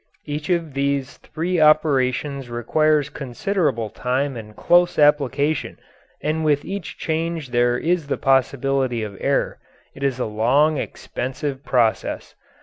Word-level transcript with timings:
Each 0.25 0.49
of 0.49 0.73
these 0.73 1.17
three 1.17 1.59
operations 1.61 2.49
requires 2.49 3.11
considerable 3.11 3.91
time 3.91 4.35
and 4.35 4.55
close 4.55 4.97
application, 4.97 5.77
and 6.23 6.43
with 6.43 6.65
each 6.65 6.97
change 6.97 7.49
there 7.51 7.77
is 7.77 8.07
the 8.07 8.17
possibility 8.17 9.03
of 9.03 9.15
error. 9.21 9.59
It 9.93 10.01
is 10.01 10.17
a 10.17 10.25
long, 10.25 10.79
expensive 10.79 11.63
process. 11.63 12.33